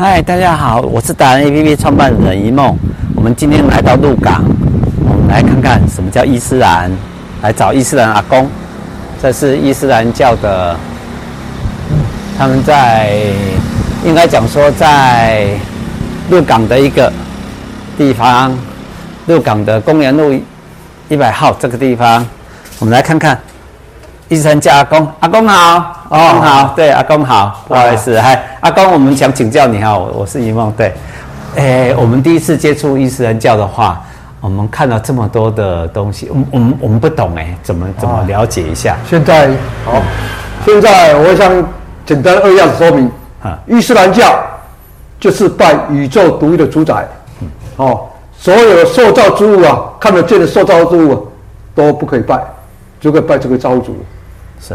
[0.00, 2.72] 嗨，大家好，我是达人 APP 创办人一梦。
[3.16, 4.44] 我们今天来到鹿港，
[5.04, 6.88] 我们来看看什么叫伊斯兰，
[7.42, 8.48] 来找伊斯兰阿公。
[9.20, 10.76] 这是伊斯兰教的，
[12.38, 13.12] 他们在
[14.04, 15.48] 应该讲说在
[16.30, 17.12] 鹿港的一个
[17.96, 18.56] 地方，
[19.26, 20.32] 鹿港的公园路
[21.08, 22.24] 一百号这个地方，
[22.78, 23.36] 我们来看看
[24.28, 25.08] 伊斯兰教阿公。
[25.20, 25.94] 阿公好。
[26.10, 30.94] 哦，好，对，阿公好，不好意思，嗨，阿公，我们想请教你哈，我我是一梦，对，
[31.56, 34.02] 诶，我们第一次接触伊斯兰教的话，
[34.40, 38.96] 我们看到这么多的东西，我们我们我们不懂诶，怎么怎么了解一下？
[39.06, 39.48] 现在
[39.84, 40.00] 好，
[40.64, 41.52] 现在我想
[42.06, 43.10] 简单扼要的说明。
[43.42, 44.34] 啊，伊斯兰教
[45.20, 47.06] 就是拜宇宙独一的主宰，
[47.76, 48.00] 哦，
[48.36, 51.30] 所有的受造之物啊，看得见的受造之物
[51.74, 52.42] 都不可以拜，
[52.98, 53.98] 就可以拜这个造物主，是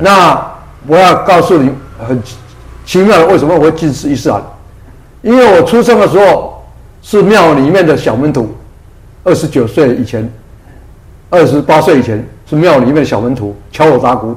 [0.02, 0.52] 那。
[0.86, 2.22] 我要告诉你很
[2.86, 4.44] 奇妙的，为什么我会进食伊斯兰？
[5.22, 6.62] 因为我出生的时候
[7.02, 8.54] 是庙里面的小门徒，
[9.24, 10.30] 二十九岁以前，
[11.30, 14.36] 二十八岁以前是庙里面的小门徒，敲锣打鼓。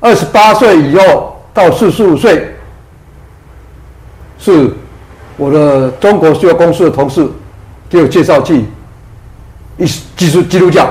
[0.00, 2.52] 二十八岁以后到四十五岁，
[4.40, 4.72] 是
[5.36, 7.24] 我的中国需要公司的同事
[7.88, 8.64] 给我介绍去
[9.78, 9.86] 一
[10.16, 10.88] 基督基督教，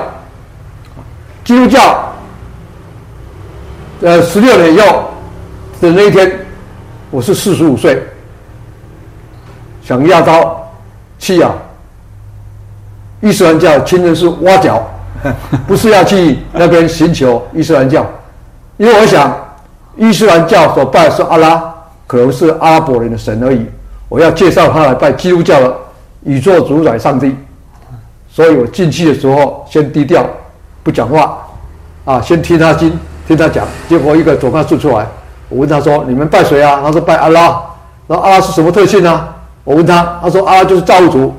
[1.44, 2.13] 基督教。
[4.00, 5.04] 呃，十六年以后
[5.80, 6.30] 的那一天，
[7.10, 8.02] 我是四十五岁，
[9.82, 10.68] 想压刀
[11.18, 11.54] 去啊，
[13.22, 14.82] 伊斯兰教清真寺挖角，
[15.66, 18.04] 不是要去那边寻求伊斯兰教，
[18.76, 19.34] 因为我想
[19.96, 21.74] 伊斯兰教所拜的是阿拉，
[22.06, 23.64] 可能是阿拉伯人的神而已。
[24.08, 25.74] 我要介绍他来拜基督教的
[26.24, 27.34] 宇宙主宰上帝，
[28.28, 30.26] 所以我进去的时候先低调，
[30.82, 31.38] 不讲话，
[32.04, 32.92] 啊，先听他经。
[33.26, 35.06] 听他讲，结果一个总干事出来，
[35.48, 37.60] 我问他说：“你们拜谁啊？”他说：“拜阿拉。”
[38.06, 39.28] 然后阿拉是什么特性呢、啊？
[39.64, 41.34] 我问他，他说：“阿拉就是造物主。”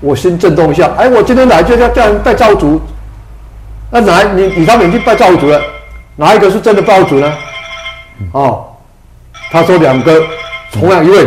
[0.00, 2.80] 我心震动一下，哎，我今天来就要叫人拜造物主，
[3.90, 5.58] 那哪你你他们已经拜造物主了，
[6.16, 7.32] 哪一个是真的造物主呢？
[8.32, 8.66] 哦，
[9.50, 10.22] 他说两个，
[10.72, 11.26] 同样一位。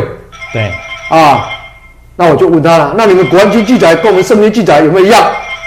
[0.53, 0.71] 对。
[1.09, 1.49] 啊，
[2.15, 5.23] 那我就问他了，那你们古兰经记载跟我们圣经记载有没有一样？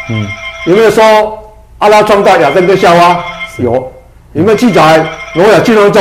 [0.08, 0.26] 嗯。
[0.66, 1.36] 有没有说
[1.78, 3.24] 阿拉创造亚当跟夏娃？
[3.56, 3.92] 有。
[4.32, 5.04] 有没有记载
[5.34, 6.00] 挪亚进龙舟？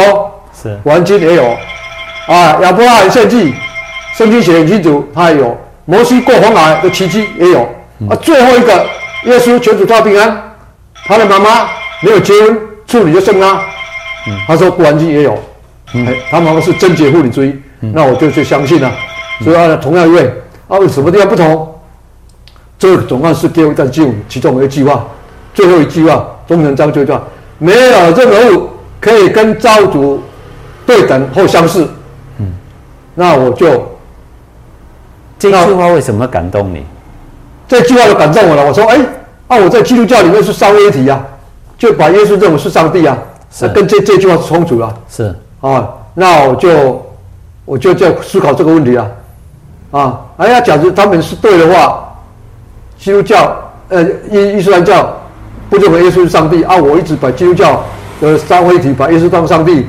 [0.61, 1.45] 是，古兰经也有。
[2.27, 3.53] 啊，亚伯拉罕献祭，
[4.15, 5.57] 圣经写很清楚，他也有。
[5.85, 7.61] 摩西过红海的奇迹也有。
[8.07, 8.85] 啊，最后一个，
[9.25, 10.53] 耶稣求主他平安，
[11.05, 11.67] 他的妈妈
[12.01, 13.59] 没有结婚，处女就生他。
[14.27, 15.35] 嗯，他说古兰经也有。
[15.95, 18.91] 嗯，他妈妈是贞洁妇女之一，那我就去相信了。
[19.43, 20.31] 所以啊，同样一位，
[20.67, 21.75] 啊，为什么地方不同？
[22.77, 25.07] 这个总算是给我一段经文，其中一句话，
[25.55, 27.23] 最后一句话，中元章最后一句话。
[27.59, 30.23] 没有任何物可以跟造物主
[30.85, 31.87] 对等或相似。
[32.39, 32.51] 嗯，
[33.13, 33.87] 那我就
[35.37, 36.83] 这句话为什么感动你？
[37.67, 38.65] 这句话就感动我了。
[38.65, 38.97] 我说，哎，
[39.49, 41.23] 啊，我在基督教里面是三位一体啊，
[41.77, 43.17] 就把耶稣认为是上帝啊，
[43.51, 44.97] 是跟这这句话是冲突了。
[45.09, 47.05] 是啊，那我就
[47.65, 49.07] 我就在思考这个问题啊。
[49.91, 52.09] 啊，哎呀，假如他们是对的话，
[52.97, 53.55] 基督教
[53.89, 55.13] 呃伊伊斯兰教。
[55.69, 56.75] 不认为耶稣是上帝啊！
[56.75, 57.83] 我一直把基督教
[58.19, 59.85] 的三位一体，把耶稣当上帝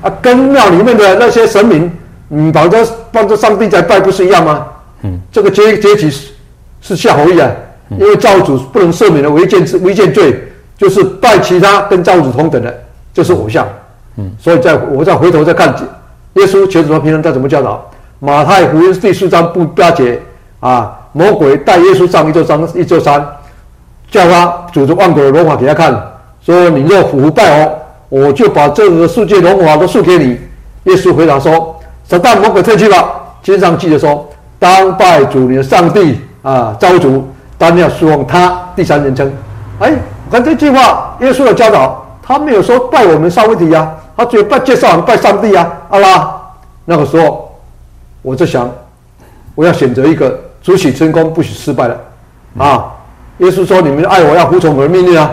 [0.00, 1.92] 啊，跟庙里面的那些神明，
[2.30, 4.66] 嗯，把这当着上帝在拜，不是一样吗？
[5.02, 6.32] 嗯，这个阶阶级是
[6.80, 7.50] 是夏侯义啊，
[7.90, 10.42] 因为造物主不能赦免的违建违建罪，
[10.78, 12.74] 就是拜其他跟造物主同等的，
[13.12, 13.66] 就是偶像。
[14.16, 15.74] 嗯，所以在我再回头再看
[16.34, 17.90] 耶稣全主他平安他怎么教导？
[18.20, 20.18] 马太福音第四章不八节
[20.60, 23.22] 啊，魔鬼带耶稣上一座山一座山。
[24.10, 25.92] 叫他指着万国的荣华给他看，
[26.40, 27.72] 说：“你若腐败哦
[28.08, 30.38] 我，就把这个世界荣华都送给你。”
[30.84, 34.26] 耶稣回答说：“撒旦魔鬼退去吧。”经上记着说
[34.58, 37.26] ：“当拜主你的上帝啊，造主，
[37.58, 39.30] 当要侍奉他。”第三人称。
[39.80, 39.92] 哎，
[40.30, 46.30] 看这句话，耶稣的教导，他没有说拜我们三位一体呀，他只有拜介绍我们拜上帝呀，阿拉。
[46.84, 47.52] 那个时候，
[48.22, 48.70] 我在想，
[49.54, 52.00] 我要选择一个只许成功，不许失败的
[52.56, 52.92] 啊。
[53.38, 55.30] 耶稣说：“你们爱我，要服从我的命令啊！”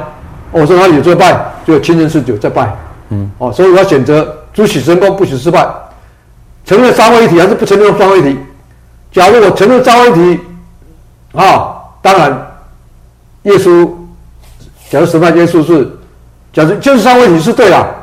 [0.52, 2.76] 我说：“他有在拜，就清真寺就在拜。”
[3.10, 5.68] 嗯，哦，所以我要选择只许成功，不许失败。
[6.66, 8.40] 承认三位一体还是不承认三位一体？
[9.12, 10.40] 假如我承认三位一体，
[11.34, 12.48] 啊，当然，
[13.44, 13.90] 耶稣，
[14.90, 15.88] 假如审判耶稣是，
[16.54, 17.96] 假如就是三位一体是对的，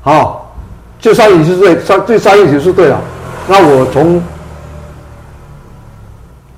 [0.00, 0.54] 好，
[1.00, 2.98] 就三位一体是对，三这三位一体是对的，
[3.46, 4.22] 那我从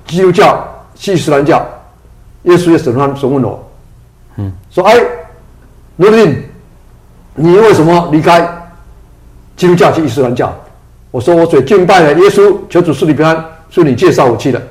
[0.05, 0.63] 基督教、
[1.05, 1.65] 伊斯兰教。
[2.47, 3.71] 耶稣也审判审问我，
[4.37, 4.99] 嗯，说：“哎，
[5.95, 6.43] 努丁，
[7.35, 8.47] 你为什么离开
[9.55, 10.53] 基督教去伊斯兰教？
[11.11, 14.61] 我说我所敬拜的耶稣，求主赐你平安，是你介绍我去的，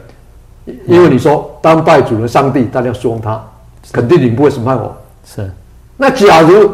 [0.86, 3.42] 因为你说当拜主人上帝，但要侍奉他，
[3.92, 4.96] 肯定你不会审判我。
[5.24, 5.50] 是。
[5.96, 6.70] 那假如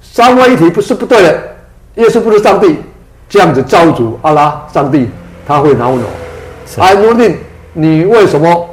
[0.00, 1.42] 三位一体不是不对的，
[1.96, 2.78] 耶稣不是上帝，
[3.28, 5.08] 这样子造物主阿拉上帝
[5.46, 6.02] 他会恼怒。
[6.78, 7.36] 哎，罗定，
[7.72, 8.68] 你为什么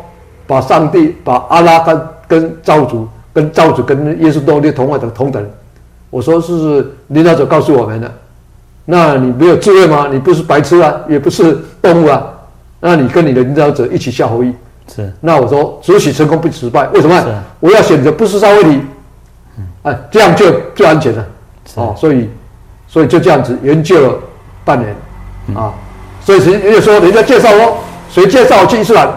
[0.52, 5.42] 把上帝把阿拉跟跟造主跟造主跟耶稣都列同位的同等？
[6.10, 8.12] 我说是领导者告诉我们的。
[8.84, 10.10] 那你没有智慧吗？
[10.12, 12.22] 你不是白痴啊，也不是动物啊。
[12.82, 14.54] 那你跟你的领导者一起下合一。
[14.94, 15.10] 是。
[15.22, 17.18] 那我说只许成功不失败，为什么？
[17.22, 17.28] 是
[17.62, 18.82] 我要选择不是三位一体。
[19.84, 21.26] 哎，这样就最安全了。
[21.76, 22.30] 哦，所以，
[22.90, 24.20] 所以就这样子研究了
[24.66, 24.94] 半年，
[25.48, 25.74] 嗯、啊，
[26.20, 27.78] 所以人家说，人家介绍哦，
[28.10, 29.08] 谁介绍我去伊斯兰？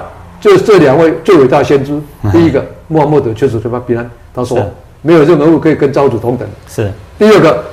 [0.45, 1.99] 就是这两位最伟大先知。
[2.23, 4.11] 嗯、第一个穆罕默德，确实非常平安。
[4.35, 4.59] 他说，
[5.01, 6.47] 没有任何物可以跟造物主同等。
[6.69, 6.93] 是。
[7.19, 7.65] 第二个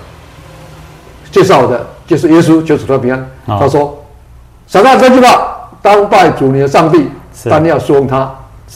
[1.33, 3.19] 介绍的就是耶稣，就是非常平安。
[3.47, 4.01] 哦、他说，
[4.67, 7.09] 撒旦这句话，当拜主你的上帝，
[7.49, 8.19] 但要侍奉他。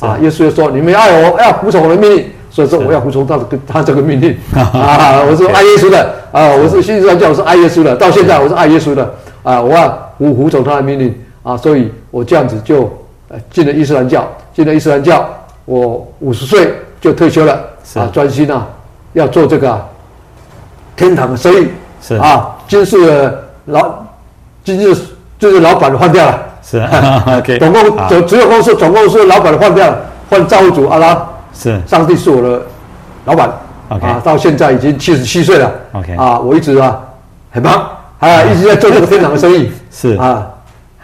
[0.01, 2.25] 啊，耶稣就说，你们爱我，要服从我的命令。
[2.49, 5.23] 所以说我要服从他的他这个命令 啊！
[5.23, 6.49] 我是爱耶稣的啊！
[6.55, 7.95] 我是新教，我是爱耶稣的。
[7.95, 9.13] 到现在我是爱耶稣的
[9.43, 9.61] 啊！
[9.61, 11.13] 我要服服从他的命令
[11.43, 11.55] 啊！
[11.55, 12.89] 所以我这样子就
[13.51, 14.27] 进了伊斯兰教。
[14.53, 15.27] 进了伊斯兰教，
[15.65, 17.53] 我五十岁就退休了
[17.95, 18.07] 啊！
[18.13, 18.65] 专心啊，
[19.13, 19.85] 要做这个
[20.95, 21.67] 天堂的生意
[22.01, 22.15] 是。
[22.15, 22.55] 啊！
[22.67, 23.95] 今世老，
[24.63, 24.95] 今日
[25.37, 26.39] 就是老板换掉了。
[26.63, 26.79] 是。
[27.37, 29.97] OK，总共总只有公司总共是老板换掉了，
[30.29, 31.27] 换造物主阿拉。
[31.53, 32.61] 是，上帝是我的
[33.25, 33.49] 老板
[33.89, 36.99] ，OK，啊，到现在已经七十七岁了，OK，啊，我一直啊
[37.51, 37.87] 很忙，
[38.19, 40.15] 啊，一直在做这个天堂的生意， 是。
[40.15, 40.47] 啊，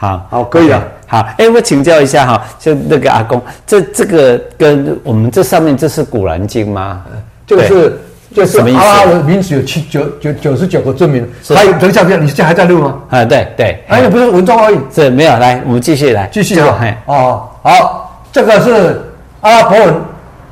[0.02, 7.04] 好，好，可以了，好，哎，我请教一下哈，就那个阿公，这这个跟我们这上面这是古兰经吗？
[7.46, 8.02] 这个是
[8.34, 12.96] 就是阿拉的名字有七九九九十九个尊名，还有等一下，你现在还在录吗？
[13.12, 19.00] 啊，对对，还有不是文章而已，是没有，来，我们继续来，继续啊，哦，好，这个是
[19.42, 19.96] 阿拉伯文。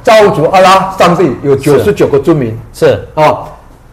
[0.01, 2.93] 造物主阿拉上帝有九十九个尊名，是。
[3.15, 3.47] 啊、哦，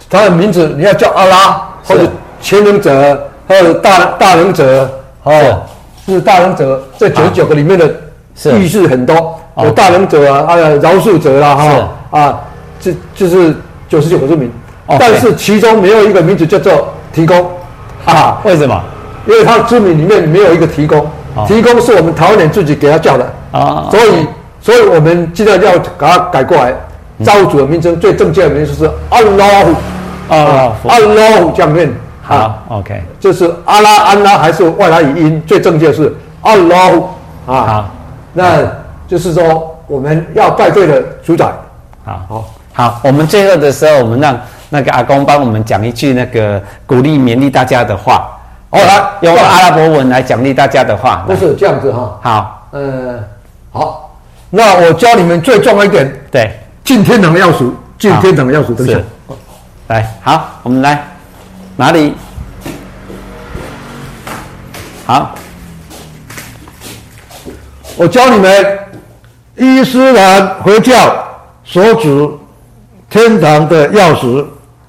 [0.08, 2.08] 他的名字你要叫阿拉或者
[2.40, 4.88] 全能者，或者大大能者，
[5.26, 5.62] 哦，
[6.06, 6.82] 是大能者。
[6.98, 7.84] 这九十九个里面的
[8.58, 12.18] 意思很多，有大能者啊，还有饶恕者啦，哈。
[12.18, 12.40] 啊，
[12.80, 13.54] 这就是
[13.88, 14.50] 九十九个尊名。
[14.98, 17.50] 但是其中没有一个名字叫做提供，
[18.04, 18.80] 啊，为什么？
[19.26, 21.04] 因为他的尊名里面没有一个提供，
[21.46, 23.32] 提供是我们台湾人自己给他叫的。
[23.52, 24.26] 啊，所以。
[24.58, 26.74] 所以我们现在要给他改过来，
[27.22, 31.88] 造物主的名称最正确的名称是阿拉胡，啊，阿拉胡这样念。
[32.26, 36.12] 好，OK，就是阿拉安拉还是外来语音最正确是
[36.42, 37.08] 阿拉胡
[37.46, 37.66] 啊。
[37.66, 37.90] 好，
[38.32, 38.58] 那
[39.06, 41.46] 就是说我们要拜对的主宰。
[42.04, 44.38] 好好好，我们最后的时候，我们让
[44.68, 48.28] 那个阿公帮我们讲一句那个鼓励勉励大家的话。
[48.70, 51.24] 哦，来用阿拉伯文来奖励大家的话。
[51.26, 52.18] 不是这样子哈。
[52.20, 53.20] 好，呃，
[53.70, 54.02] 好。
[54.50, 56.50] 那我教你们最重要一点，对，
[56.84, 58.98] 进天堂的钥匙，进天堂的钥匙，等一下，
[59.88, 61.04] 来，好，我们来
[61.76, 62.14] 哪里？
[65.04, 65.34] 好，
[67.96, 68.78] 我教你们
[69.56, 70.94] 伊斯兰回教
[71.64, 72.28] 所指
[73.10, 74.44] 天堂的钥匙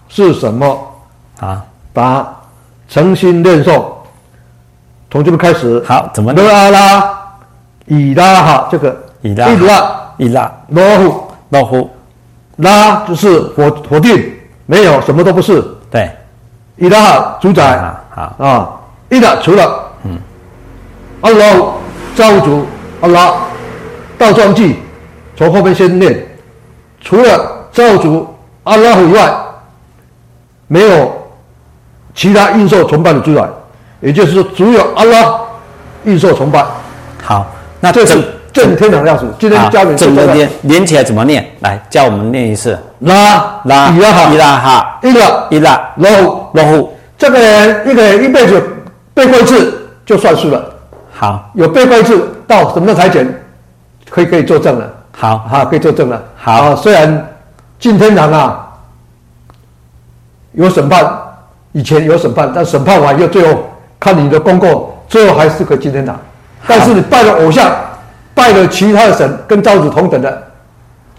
[0.08, 0.92] 是什么？
[1.40, 2.36] 啊，把
[2.88, 3.84] 诚心念诵，
[5.12, 5.84] 从这边开始。
[5.86, 6.34] 好，怎么？
[6.34, 7.18] 德阿拉，
[7.86, 9.04] 以拉哈，这个。
[9.24, 9.50] 伊拉，
[10.18, 11.90] 伊拉，罗胡，罗胡，
[12.58, 14.32] 拉就是否否定，
[14.66, 15.62] 没有什么都不是。
[15.92, 16.10] 对，
[16.78, 17.80] 伊拉主宰，
[18.14, 18.70] 好啊，
[19.10, 20.18] 伊拉除了，嗯，
[21.22, 21.56] 阿拉
[22.16, 22.66] 造物主，
[23.02, 23.34] 阿拉
[24.18, 24.80] 倒装句，
[25.36, 26.26] 从后面先念，
[27.02, 29.34] 除了造物主阿拉以外，
[30.68, 31.12] 没有
[32.14, 33.50] 其他应受崇拜的主宰，
[34.02, 35.40] 也就是说，只有阿拉
[36.06, 36.64] 应受崇拜。
[37.24, 37.46] 好，
[37.80, 38.37] 那这是。
[38.58, 41.46] 正天堂钥匙，今天教你怎么念，连起来怎么念？
[41.60, 42.76] 来，教我们念一次。
[43.02, 46.98] 拉拉一拉哈伊拉哈伊拉伊拉罗虎罗虎。
[47.20, 48.60] 这个人一个人一辈子
[49.14, 50.74] 背过一次就算数了。
[51.14, 53.32] 好，有背过一次到什么时候才减？
[54.10, 54.92] 可以可以作证了。
[55.16, 56.20] 好，好可以作证了。
[56.36, 57.28] 好，虽然
[57.78, 58.68] 进天堂啊
[60.54, 61.08] 有审判，
[61.74, 66.20] 以前有审判，但审判完又最后看你的功过，最后还是可以进天堂。
[66.66, 67.72] 但是你拜了偶像。
[68.38, 70.44] 拜了其他的神跟造主同等的，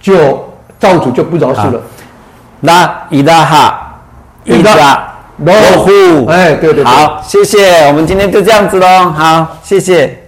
[0.00, 0.48] 就
[0.78, 1.80] 造主就不饶恕了。
[2.60, 4.00] 那伊拉哈
[4.44, 5.52] 伊拉罗
[5.84, 10.27] 夫，哎，对对对，好，谢谢，我们今天就这样子喽，好，谢谢。